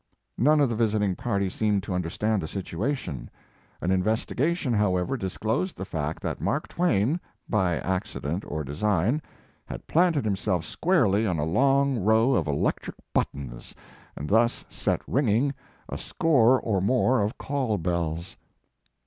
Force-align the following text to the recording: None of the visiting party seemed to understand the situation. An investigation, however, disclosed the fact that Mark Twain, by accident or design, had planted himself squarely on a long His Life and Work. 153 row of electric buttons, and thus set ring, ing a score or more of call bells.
None 0.39 0.59
of 0.61 0.67
the 0.67 0.75
visiting 0.75 1.15
party 1.15 1.47
seemed 1.47 1.83
to 1.83 1.93
understand 1.93 2.41
the 2.41 2.47
situation. 2.47 3.29
An 3.81 3.91
investigation, 3.91 4.73
however, 4.73 5.15
disclosed 5.15 5.77
the 5.77 5.85
fact 5.85 6.23
that 6.23 6.41
Mark 6.41 6.67
Twain, 6.67 7.19
by 7.47 7.77
accident 7.77 8.43
or 8.47 8.63
design, 8.63 9.21
had 9.63 9.85
planted 9.85 10.25
himself 10.25 10.65
squarely 10.65 11.27
on 11.27 11.37
a 11.37 11.43
long 11.43 11.89
His 11.89 11.99
Life 11.99 11.99
and 11.99 12.05
Work. 12.07 12.15
153 12.15 12.33
row 12.33 12.39
of 12.39 12.59
electric 12.59 12.95
buttons, 13.13 13.75
and 14.15 14.27
thus 14.27 14.65
set 14.69 15.01
ring, 15.07 15.27
ing 15.29 15.53
a 15.87 15.99
score 15.99 16.59
or 16.59 16.81
more 16.81 17.21
of 17.21 17.37
call 17.37 17.77
bells. 17.77 18.35